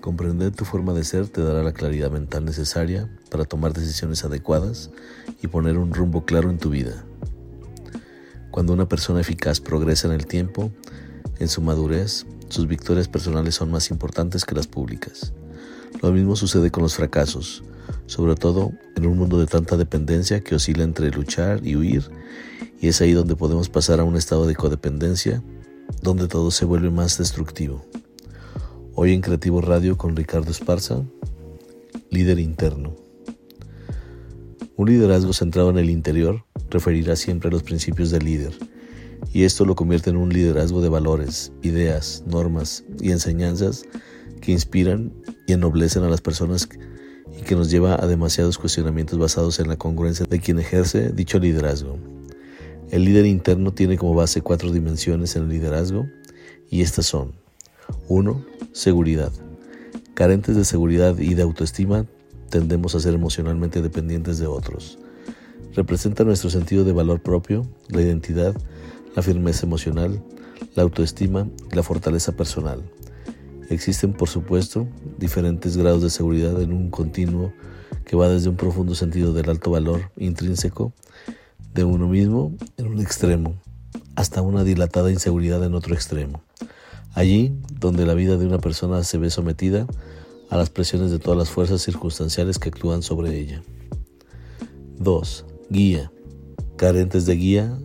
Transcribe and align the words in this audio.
Comprender 0.00 0.50
tu 0.52 0.64
forma 0.64 0.94
de 0.94 1.04
ser 1.04 1.28
te 1.28 1.42
dará 1.42 1.62
la 1.62 1.72
claridad 1.72 2.10
mental 2.10 2.46
necesaria 2.46 3.10
para 3.30 3.44
tomar 3.44 3.74
decisiones 3.74 4.24
adecuadas 4.24 4.90
y 5.42 5.48
poner 5.48 5.76
un 5.76 5.92
rumbo 5.92 6.24
claro 6.24 6.48
en 6.48 6.58
tu 6.58 6.70
vida. 6.70 7.04
Cuando 8.50 8.72
una 8.72 8.88
persona 8.88 9.20
eficaz 9.20 9.60
progresa 9.60 10.08
en 10.08 10.14
el 10.14 10.26
tiempo, 10.26 10.70
en 11.38 11.48
su 11.48 11.60
madurez, 11.60 12.24
sus 12.48 12.66
victorias 12.66 13.08
personales 13.08 13.56
son 13.56 13.70
más 13.70 13.90
importantes 13.90 14.46
que 14.46 14.54
las 14.54 14.66
públicas. 14.66 15.34
Lo 16.00 16.12
mismo 16.12 16.34
sucede 16.34 16.70
con 16.70 16.82
los 16.82 16.94
fracasos, 16.94 17.62
sobre 18.06 18.36
todo 18.36 18.72
en 18.96 19.06
un 19.06 19.18
mundo 19.18 19.38
de 19.38 19.46
tanta 19.46 19.76
dependencia 19.76 20.40
que 20.40 20.54
oscila 20.54 20.82
entre 20.82 21.10
luchar 21.10 21.60
y 21.66 21.76
huir, 21.76 22.10
y 22.80 22.88
es 22.88 23.02
ahí 23.02 23.12
donde 23.12 23.36
podemos 23.36 23.68
pasar 23.68 24.00
a 24.00 24.04
un 24.04 24.16
estado 24.16 24.46
de 24.46 24.56
codependencia, 24.56 25.42
donde 26.00 26.26
todo 26.26 26.50
se 26.50 26.64
vuelve 26.64 26.90
más 26.90 27.18
destructivo. 27.18 27.84
Hoy 28.96 29.12
en 29.12 29.20
Creativo 29.20 29.60
Radio 29.60 29.96
con 29.96 30.16
Ricardo 30.16 30.50
Esparza, 30.50 31.02
líder 32.10 32.40
interno. 32.40 32.96
Un 34.76 34.88
liderazgo 34.88 35.32
centrado 35.32 35.70
en 35.70 35.78
el 35.78 35.90
interior 35.90 36.44
referirá 36.70 37.14
siempre 37.14 37.48
a 37.48 37.52
los 37.52 37.62
principios 37.62 38.10
del 38.10 38.24
líder, 38.24 38.52
y 39.32 39.44
esto 39.44 39.64
lo 39.64 39.76
convierte 39.76 40.10
en 40.10 40.16
un 40.16 40.30
liderazgo 40.30 40.80
de 40.80 40.88
valores, 40.88 41.52
ideas, 41.62 42.24
normas 42.26 42.84
y 43.00 43.12
enseñanzas 43.12 43.84
que 44.40 44.52
inspiran 44.52 45.12
y 45.46 45.52
ennoblecen 45.52 46.02
a 46.02 46.10
las 46.10 46.20
personas 46.20 46.68
y 47.38 47.42
que 47.42 47.54
nos 47.54 47.70
lleva 47.70 47.94
a 47.94 48.06
demasiados 48.08 48.58
cuestionamientos 48.58 49.18
basados 49.18 49.60
en 49.60 49.68
la 49.68 49.76
congruencia 49.76 50.26
de 50.28 50.40
quien 50.40 50.58
ejerce 50.58 51.12
dicho 51.12 51.38
liderazgo. 51.38 51.96
El 52.90 53.04
líder 53.04 53.26
interno 53.26 53.72
tiene 53.72 53.96
como 53.96 54.14
base 54.14 54.42
cuatro 54.42 54.72
dimensiones 54.72 55.36
en 55.36 55.44
el 55.44 55.48
liderazgo 55.48 56.06
y 56.68 56.82
estas 56.82 57.06
son 57.06 57.32
1. 58.08 58.59
Seguridad. 58.72 59.32
Carentes 60.14 60.54
de 60.54 60.64
seguridad 60.64 61.18
y 61.18 61.34
de 61.34 61.42
autoestima, 61.42 62.06
tendemos 62.50 62.94
a 62.94 63.00
ser 63.00 63.14
emocionalmente 63.14 63.82
dependientes 63.82 64.38
de 64.38 64.46
otros. 64.46 64.96
Representa 65.74 66.22
nuestro 66.22 66.50
sentido 66.50 66.84
de 66.84 66.92
valor 66.92 67.20
propio, 67.20 67.66
la 67.88 68.00
identidad, 68.00 68.54
la 69.16 69.22
firmeza 69.22 69.66
emocional, 69.66 70.22
la 70.76 70.84
autoestima 70.84 71.48
y 71.72 71.74
la 71.74 71.82
fortaleza 71.82 72.32
personal. 72.32 72.80
Existen, 73.70 74.12
por 74.12 74.28
supuesto, 74.28 74.86
diferentes 75.18 75.76
grados 75.76 76.02
de 76.02 76.10
seguridad 76.10 76.62
en 76.62 76.72
un 76.72 76.90
continuo 76.90 77.52
que 78.04 78.14
va 78.14 78.28
desde 78.28 78.50
un 78.50 78.56
profundo 78.56 78.94
sentido 78.94 79.32
del 79.32 79.50
alto 79.50 79.72
valor 79.72 80.12
intrínseco 80.16 80.92
de 81.74 81.82
uno 81.82 82.06
mismo 82.06 82.56
en 82.76 82.86
un 82.86 83.00
extremo 83.00 83.54
hasta 84.14 84.42
una 84.42 84.62
dilatada 84.62 85.10
inseguridad 85.10 85.64
en 85.64 85.74
otro 85.74 85.94
extremo. 85.94 86.42
Allí 87.14 87.52
donde 87.78 88.06
la 88.06 88.14
vida 88.14 88.36
de 88.36 88.46
una 88.46 88.58
persona 88.58 89.02
se 89.04 89.18
ve 89.18 89.30
sometida 89.30 89.86
a 90.48 90.56
las 90.56 90.70
presiones 90.70 91.10
de 91.10 91.18
todas 91.18 91.38
las 91.38 91.50
fuerzas 91.50 91.82
circunstanciales 91.82 92.58
que 92.58 92.68
actúan 92.68 93.02
sobre 93.02 93.38
ella. 93.38 93.62
2. 94.98 95.44
Guía. 95.70 96.12
Carentes 96.76 97.26
de 97.26 97.36
guía, 97.36 97.78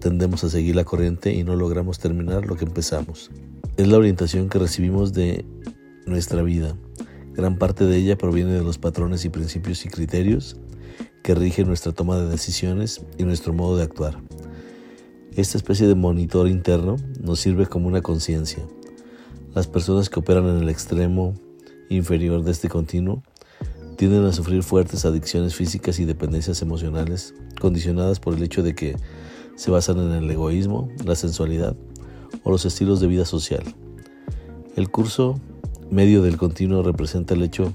tendemos 0.00 0.44
a 0.44 0.50
seguir 0.50 0.76
la 0.76 0.84
corriente 0.84 1.32
y 1.32 1.44
no 1.44 1.56
logramos 1.56 1.98
terminar 1.98 2.46
lo 2.46 2.56
que 2.56 2.64
empezamos. 2.64 3.30
Es 3.76 3.88
la 3.88 3.98
orientación 3.98 4.48
que 4.48 4.58
recibimos 4.58 5.12
de 5.12 5.44
nuestra 6.06 6.42
vida. 6.42 6.76
Gran 7.34 7.56
parte 7.56 7.84
de 7.84 7.96
ella 7.96 8.18
proviene 8.18 8.52
de 8.52 8.62
los 8.62 8.78
patrones 8.78 9.24
y 9.24 9.30
principios 9.30 9.86
y 9.86 9.88
criterios 9.88 10.56
que 11.22 11.34
rigen 11.34 11.68
nuestra 11.68 11.92
toma 11.92 12.18
de 12.18 12.28
decisiones 12.28 13.00
y 13.16 13.24
nuestro 13.24 13.52
modo 13.52 13.76
de 13.76 13.84
actuar. 13.84 14.18
Esta 15.34 15.56
especie 15.56 15.86
de 15.86 15.94
monitor 15.94 16.46
interno 16.46 16.96
nos 17.18 17.40
sirve 17.40 17.64
como 17.64 17.88
una 17.88 18.02
conciencia. 18.02 18.62
Las 19.54 19.66
personas 19.66 20.10
que 20.10 20.20
operan 20.20 20.46
en 20.46 20.58
el 20.58 20.68
extremo 20.68 21.32
inferior 21.88 22.42
de 22.44 22.50
este 22.50 22.68
continuo 22.68 23.22
tienden 23.96 24.26
a 24.26 24.32
sufrir 24.32 24.62
fuertes 24.62 25.06
adicciones 25.06 25.54
físicas 25.54 25.98
y 26.00 26.04
dependencias 26.04 26.60
emocionales 26.60 27.34
condicionadas 27.58 28.20
por 28.20 28.34
el 28.34 28.42
hecho 28.42 28.62
de 28.62 28.74
que 28.74 28.94
se 29.56 29.70
basan 29.70 30.00
en 30.00 30.10
el 30.10 30.30
egoísmo, 30.30 30.90
la 31.02 31.14
sensualidad 31.14 31.74
o 32.42 32.50
los 32.50 32.66
estilos 32.66 33.00
de 33.00 33.06
vida 33.06 33.24
social. 33.24 33.62
El 34.76 34.90
curso 34.90 35.40
medio 35.90 36.20
del 36.20 36.36
continuo 36.36 36.82
representa 36.82 37.32
el 37.32 37.42
hecho 37.42 37.72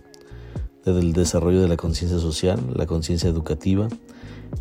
del 0.86 1.12
desarrollo 1.12 1.60
de 1.60 1.68
la 1.68 1.78
conciencia 1.78 2.20
social, 2.20 2.60
la 2.76 2.86
conciencia 2.86 3.30
educativa 3.30 3.88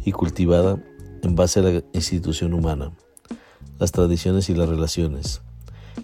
y 0.02 0.12
cultivada 0.12 0.82
en 1.22 1.34
base 1.34 1.60
a 1.60 1.62
la 1.62 1.82
institución 1.92 2.54
humana, 2.54 2.92
las 3.78 3.92
tradiciones 3.92 4.48
y 4.48 4.54
las 4.54 4.68
relaciones. 4.68 5.42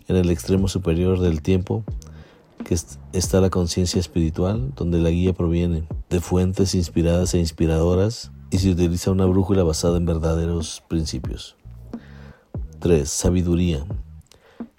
En 0.08 0.16
el 0.16 0.30
extremo 0.30 0.68
superior 0.68 1.20
del 1.20 1.42
tiempo 1.42 1.84
que 2.64 2.76
está 3.12 3.40
la 3.40 3.50
conciencia 3.50 4.00
espiritual, 4.00 4.72
donde 4.76 4.98
la 4.98 5.10
guía 5.10 5.32
proviene 5.32 5.84
de 6.10 6.20
fuentes 6.20 6.74
inspiradas 6.74 7.34
e 7.34 7.38
inspiradoras 7.38 8.30
y 8.50 8.58
se 8.58 8.70
utiliza 8.70 9.10
una 9.10 9.26
brújula 9.26 9.62
basada 9.62 9.96
en 9.96 10.06
verdaderos 10.06 10.82
principios. 10.88 11.56
3. 12.80 13.08
Sabiduría. 13.08 13.84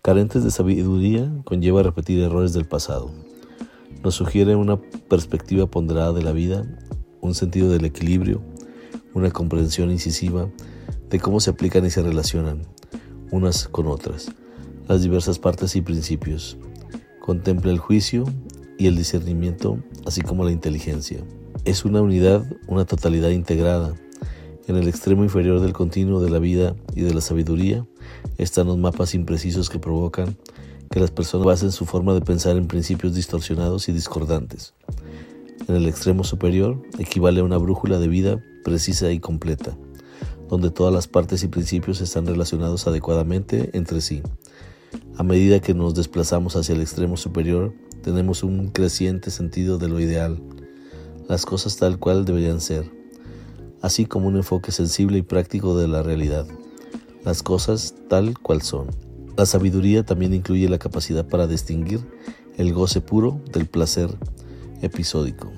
Carentes 0.02 0.44
de 0.44 0.52
sabiduría 0.52 1.32
conlleva 1.46 1.84
repetir 1.84 2.22
errores 2.22 2.54
del 2.54 2.66
pasado. 2.66 3.12
Nos 4.04 4.16
sugiere 4.16 4.56
una 4.56 4.78
perspectiva 4.78 5.66
ponderada 5.66 6.12
de 6.12 6.24
la 6.24 6.34
vida, 6.34 6.66
un 7.22 7.34
sentido 7.34 7.70
del 7.70 7.86
equilibrio, 7.86 8.42
una 9.14 9.32
comprensión 9.32 9.92
incisiva 9.92 10.50
de 11.10 11.20
cómo 11.20 11.40
se 11.40 11.52
aplican 11.52 11.86
y 11.86 11.90
se 11.90 12.02
relacionan 12.02 12.64
unas 13.32 13.68
con 13.68 13.88
otras, 13.88 14.32
las 14.88 15.02
diversas 15.02 15.40
partes 15.40 15.76
y 15.76 15.82
principios. 15.82 16.58
Contempla 17.20 17.72
el 17.72 17.80
juicio 17.80 18.26
y 18.78 18.88
el 18.88 18.96
discernimiento, 18.96 19.78
así 20.06 20.22
como 20.22 20.44
la 20.44 20.52
inteligencia 20.52 21.24
es 21.66 21.86
una 21.86 22.02
unidad, 22.02 22.46
una 22.68 22.86
totalidad 22.86 23.30
integrada. 23.30 23.94
En 24.68 24.76
el 24.76 24.88
extremo 24.88 25.24
inferior 25.24 25.60
del 25.62 25.74
continuo 25.74 26.22
de 26.22 26.30
la 26.30 26.40
vida 26.40 26.76
y 26.96 27.02
de 27.02 27.14
la 27.14 27.22
sabiduría 27.22 27.86
están 28.38 28.68
los 28.68 28.78
mapas 28.78 29.14
imprecisos 29.14 29.70
que 29.70 29.80
provocan 29.80 30.38
que 30.90 31.00
las 31.00 31.12
personas 31.12 31.46
basen 31.46 31.72
su 31.72 31.86
forma 31.86 32.14
de 32.14 32.22
pensar 32.22 32.58
en 32.58 32.68
principios 32.68 33.16
distorsionados 33.16 33.90
y 33.90 33.94
discordantes. 33.94 34.74
En 35.68 35.76
el 35.76 35.88
extremo 35.88 36.24
superior 36.24 36.82
equivale 37.00 37.40
a 37.40 37.44
una 37.44 37.58
brújula 37.58 38.00
de 38.00 38.08
vida 38.08 38.44
precisa 38.64 39.12
y 39.12 39.20
completa, 39.20 39.78
donde 40.50 40.72
todas 40.72 40.94
las 40.94 41.08
partes 41.08 41.44
y 41.44 41.48
principios 41.48 42.02
están 42.02 42.26
relacionados 42.26 42.88
adecuadamente 42.88 43.70
entre 43.74 44.02
sí. 44.02 44.24
A 45.18 45.24
medida 45.24 45.60
que 45.60 45.74
nos 45.74 45.94
desplazamos 45.94 46.56
hacia 46.56 46.76
el 46.76 46.82
extremo 46.82 47.18
superior, 47.18 47.74
tenemos 48.02 48.44
un 48.44 48.70
creciente 48.70 49.32
sentido 49.32 49.78
de 49.78 49.88
lo 49.88 50.00
ideal, 50.00 50.42
las 51.28 51.46
cosas 51.46 51.78
tal 51.78 52.00
cual 52.00 52.26
deberían 52.26 52.62
ser, 52.62 52.92
así 53.82 54.06
como 54.06 54.28
un 54.28 54.38
enfoque 54.38 54.72
sensible 54.72 55.20
y 55.20 55.22
práctico 55.22 55.78
de 55.78 55.88
la 55.88 56.04
realidad, 56.04 56.48
las 57.24 57.44
cosas 57.44 57.96
tal 58.10 58.38
cual 58.40 58.62
son. 58.62 58.88
La 59.38 59.46
sabiduría 59.46 60.04
también 60.06 60.34
incluye 60.34 60.70
la 60.70 60.78
capacidad 60.78 61.28
para 61.28 61.48
distinguir 61.48 62.02
el 62.58 62.74
goce 62.74 63.02
puro 63.02 63.42
del 63.52 63.68
placer 63.68 64.10
episódico. 64.82 65.52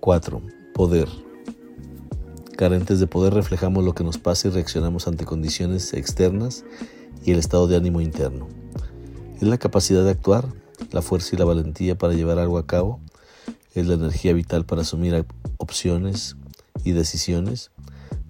4. 0.00 0.40
Poder. 0.72 1.29
Carentes 2.60 3.00
de 3.00 3.06
poder 3.06 3.32
reflejamos 3.32 3.82
lo 3.84 3.94
que 3.94 4.04
nos 4.04 4.18
pasa 4.18 4.48
y 4.48 4.50
reaccionamos 4.50 5.08
ante 5.08 5.24
condiciones 5.24 5.94
externas 5.94 6.62
y 7.24 7.30
el 7.30 7.38
estado 7.38 7.66
de 7.66 7.74
ánimo 7.74 8.02
interno. 8.02 8.48
Es 9.36 9.48
la 9.48 9.56
capacidad 9.56 10.04
de 10.04 10.10
actuar, 10.10 10.44
la 10.92 11.00
fuerza 11.00 11.30
y 11.32 11.38
la 11.38 11.46
valentía 11.46 11.96
para 11.96 12.12
llevar 12.12 12.38
algo 12.38 12.58
a 12.58 12.66
cabo 12.66 13.00
es 13.74 13.86
la 13.86 13.94
energía 13.94 14.34
vital 14.34 14.66
para 14.66 14.82
asumir 14.82 15.24
opciones 15.56 16.36
y 16.84 16.92
decisiones. 16.92 17.70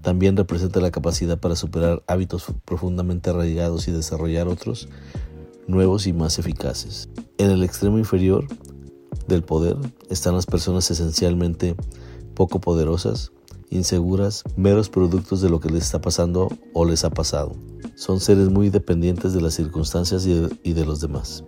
También 0.01 0.37
representa 0.37 0.79
la 0.79 0.93
capacidad 0.93 1.41
para 1.41 1.57
superar 1.57 2.05
hábitos 2.07 2.47
profundamente 2.65 3.31
arraigados 3.31 3.89
y 3.89 3.91
desarrollar 3.91 4.47
otros 4.47 4.89
nuevos 5.67 6.07
y 6.07 6.13
más 6.13 6.39
eficaces. 6.39 7.09
En 7.37 7.51
el 7.51 7.65
extremo 7.65 7.99
inferior 7.99 8.47
del 9.27 9.43
poder 9.43 9.77
están 10.09 10.37
las 10.37 10.47
personas 10.47 10.89
esencialmente 10.89 11.75
poco 12.37 12.61
poderosas, 12.61 13.33
inseguras, 13.71 14.45
meros 14.57 14.91
productos 14.91 15.41
de 15.41 15.49
lo 15.49 15.61
que 15.61 15.71
les 15.71 15.85
está 15.85 16.01
pasando 16.01 16.49
o 16.75 16.85
les 16.85 17.05
ha 17.05 17.11
pasado. 17.11 17.57
Son 17.95 18.21
seres 18.21 18.51
muy 18.51 18.71
dependientes 18.71 19.33
de 19.33 19.41
las 19.41 19.55
circunstancias 19.55 20.27
y 20.27 20.73
de, 20.73 20.85
los 20.85 21.01
demás 21.01 21.45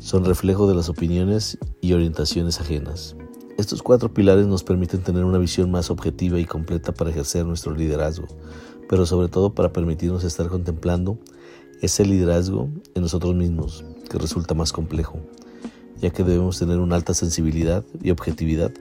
son 0.00 0.24
reflejo 0.24 0.66
de 0.66 0.74
las 0.74 0.88
opiniones 0.88 1.58
y 1.82 1.92
orientaciones 1.92 2.58
ajenas. 2.58 3.16
Estos 3.58 3.82
cuatro 3.82 4.12
pilares 4.12 4.46
nos 4.46 4.64
permiten 4.64 5.02
tener 5.02 5.24
una 5.24 5.36
visión 5.36 5.70
más 5.70 5.90
objetiva 5.90 6.40
y 6.40 6.46
completa 6.46 6.92
para 6.92 7.10
ejercer 7.10 7.44
nuestro 7.44 7.74
liderazgo, 7.74 8.26
pero 8.88 9.04
sobre 9.04 9.28
todo 9.28 9.54
para 9.54 9.74
permitirnos 9.74 10.24
estar 10.24 10.48
contemplando 10.48 11.18
ese 11.82 12.06
liderazgo 12.06 12.70
en 12.94 13.02
nosotros 13.02 13.34
mismos, 13.34 13.84
que 14.08 14.18
resulta 14.18 14.54
más 14.54 14.72
complejo, 14.72 15.18
ya 16.00 16.08
que 16.08 16.24
debemos 16.24 16.58
tener 16.58 16.78
una 16.78 16.96
alta 16.96 17.12
sensibilidad 17.12 17.84
y 18.02 18.10
objetividad 18.10 18.72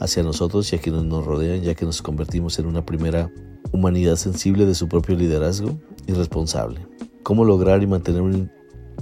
hacia 0.00 0.22
nosotros 0.22 0.72
y 0.72 0.76
a 0.76 0.80
quienes 0.80 1.04
nos 1.04 1.24
rodean, 1.24 1.62
ya 1.62 1.74
que 1.74 1.84
nos 1.84 2.02
convertimos 2.02 2.58
en 2.58 2.66
una 2.66 2.84
primera 2.84 3.30
humanidad 3.70 4.16
sensible 4.16 4.66
de 4.66 4.74
su 4.74 4.88
propio 4.88 5.14
liderazgo 5.14 5.78
y 6.06 6.12
responsable. 6.12 6.86
¿Cómo 7.22 7.44
lograr 7.44 7.82
y 7.82 7.86
mantener 7.86 8.22
un 8.22 8.50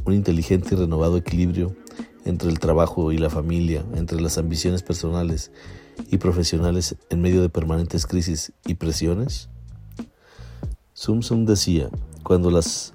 un 0.08 0.14
inteligente 0.14 0.74
y 0.74 0.78
renovado 0.78 1.16
equilibrio 1.16 1.76
entre 2.24 2.48
el 2.48 2.58
trabajo 2.58 3.12
y 3.12 3.18
la 3.18 3.30
familia, 3.30 3.84
entre 3.94 4.20
las 4.20 4.38
ambiciones 4.38 4.82
personales 4.82 5.52
y 6.10 6.18
profesionales 6.18 6.96
en 7.10 7.20
medio 7.20 7.42
de 7.42 7.48
permanentes 7.48 8.06
crisis 8.06 8.52
y 8.66 8.74
presiones? 8.74 9.48
Sum 10.94 11.22
Sum 11.22 11.44
decía, 11.44 11.90
cuando 12.22 12.50
las 12.50 12.94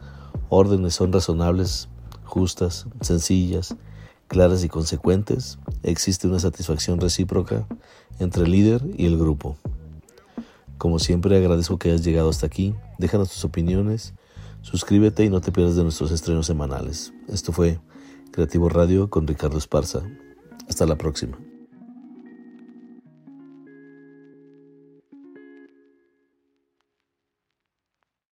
órdenes 0.50 0.95
son 0.95 1.13
razonables, 1.13 1.88
justas, 2.23 2.88
sencillas, 3.01 3.75
claras 4.27 4.63
y 4.63 4.69
consecuentes, 4.69 5.59
existe 5.83 6.27
una 6.27 6.39
satisfacción 6.39 7.00
recíproca 7.00 7.68
entre 8.19 8.44
el 8.44 8.51
líder 8.51 8.81
y 8.97 9.06
el 9.06 9.18
grupo. 9.18 9.57
Como 10.77 11.00
siempre 11.00 11.38
agradezco 11.38 11.77
que 11.77 11.89
hayas 11.89 12.03
llegado 12.03 12.30
hasta 12.30 12.45
aquí, 12.45 12.75
déjanos 12.97 13.30
tus 13.30 13.45
opiniones, 13.45 14.13
suscríbete 14.62 15.24
y 15.24 15.30
no 15.30 15.41
te 15.41 15.51
pierdas 15.51 15.75
de 15.75 15.83
nuestros 15.83 16.12
estrenos 16.12 16.47
semanales. 16.47 17.13
Esto 17.27 17.51
fue 17.51 17.80
Creativo 18.31 18.69
Radio 18.69 19.09
con 19.09 19.27
Ricardo 19.27 19.57
Esparza. 19.57 20.01
Hasta 20.68 20.85
la 20.85 20.97
próxima. 20.97 21.38